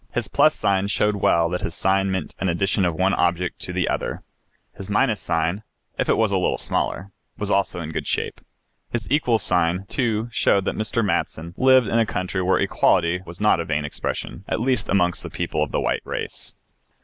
His 0.13 0.27
+ 0.55 0.87
showed 0.87 1.17
well 1.17 1.47
that 1.51 1.61
this 1.61 1.75
sign 1.75 2.09
meant 2.09 2.33
an 2.39 2.49
addition 2.49 2.85
of 2.85 2.95
one 2.95 3.13
object 3.13 3.59
to 3.59 3.71
the 3.71 3.87
other, 3.87 4.21
his, 4.75 4.89
if 4.89 6.09
it 6.09 6.17
was 6.17 6.31
a 6.31 6.39
little 6.39 6.57
smaller, 6.57 7.11
was 7.37 7.51
also 7.51 7.81
in 7.81 7.91
good 7.91 8.07
shape. 8.07 8.41
His 8.89 9.07
=, 9.07 9.85
too, 9.87 10.27
showed 10.31 10.65
that 10.65 10.73
Mr. 10.75 11.05
Maston 11.05 11.53
lived 11.55 11.85
in 11.87 11.99
a 11.99 12.05
country 12.07 12.41
where 12.41 12.57
equality 12.57 13.21
was 13.27 13.39
not 13.39 13.59
a 13.59 13.65
vain 13.65 13.85
expression, 13.85 14.43
at 14.47 14.59
least 14.59 14.89
amongst 14.89 15.21
the 15.21 15.29
people 15.29 15.61
of 15.61 15.71
the 15.71 15.79
white 15.79 16.01
race. 16.03 16.57